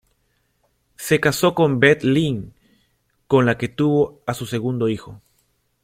[0.95, 2.55] Se casó con Beth Lynn,
[3.27, 5.21] con la que tuvo a su segundo hijo.